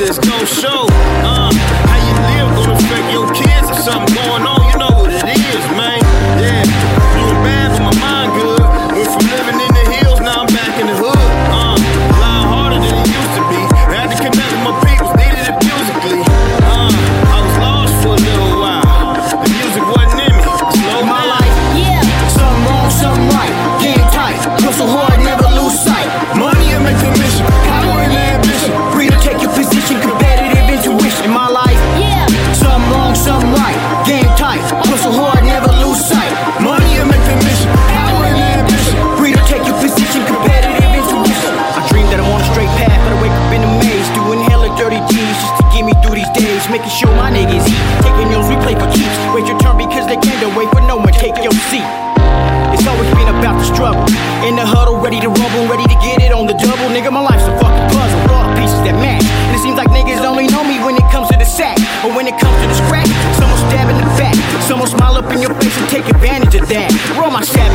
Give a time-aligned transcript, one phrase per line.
[0.00, 0.86] a monster, show.
[1.24, 1.50] Uh,
[1.88, 4.70] how you live gon' affect your kids if something going on.
[4.70, 5.85] You know what it is, man.
[46.66, 47.78] Days, making sure my niggas eat.
[48.02, 49.16] Taking yours, we play for keeps.
[49.34, 51.12] Wait your turn because they can't wait for no one.
[51.12, 51.86] Take your seat.
[52.74, 54.04] It's always been about the struggle.
[54.46, 56.88] In the huddle, ready to rumble, ready to get it on the double.
[56.90, 58.20] Nigga, my life's a fucking puzzle.
[58.30, 59.24] Raw pieces that match.
[59.24, 61.78] And it seems like niggas only know me when it comes to the sack.
[62.04, 64.36] Or when it comes to the scratch, someone stab in the back.
[64.66, 66.90] Someone smile up in your face and take advantage of that.
[67.18, 67.65] Roll my savages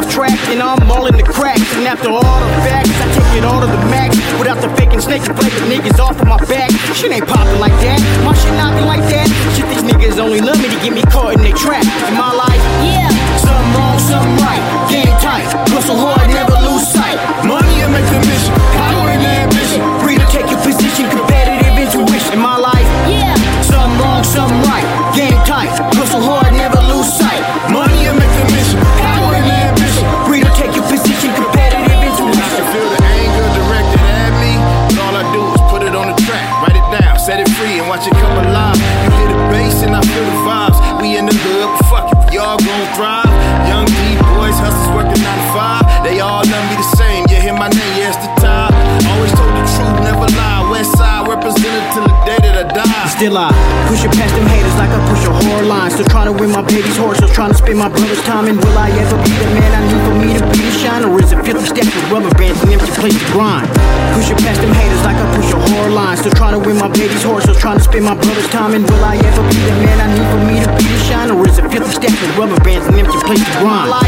[0.00, 1.68] off track and I'm all in the cracks.
[1.76, 4.16] And after all the facts, I take it all to the max.
[4.40, 6.70] Without the faking snake and play the niggas off of my back.
[6.96, 8.00] Shit ain't popping like that.
[8.24, 9.28] My shit knocking like that.
[9.52, 11.84] Shit, these niggas only love me to get me caught in their trap.
[12.08, 13.12] In my life, Yeah.
[13.36, 14.62] Something wrong, something right.
[14.88, 15.44] Game tight.
[15.68, 17.20] Hustle hard, never lose sight.
[17.44, 19.80] Money and make the mission, power and ambition.
[20.00, 22.32] Free to take your position, competitive intuition.
[22.32, 23.36] In my life, Yeah.
[23.60, 24.86] something wrong, something right.
[25.12, 25.68] Game tight.
[26.00, 26.39] Hustle hard,
[37.60, 38.76] free, and watch it come alive.
[39.04, 40.78] You hear the bass and I feel the vibes.
[41.00, 43.29] We in the hood, fuck it, we all gon' thrive.
[53.20, 53.52] Still I
[53.84, 55.92] push it past them haters like I push a whore line.
[55.92, 58.48] Still trying to win my baby's horse, still trying to spend my brother's time.
[58.48, 61.04] And will I ever be the man I need for me to be the shine?
[61.04, 63.68] Or is it 50 stacks with rubber bands and empty place to grind?
[64.16, 66.16] Push it past them haters like I push a whore line.
[66.16, 68.72] Still trying to win my baby's horse, still trying to spend my brother's time.
[68.72, 71.28] And will I ever be the man I need for me to be the shine?
[71.28, 73.99] Or is it 50 stacks with rubber bands and empty place to grind?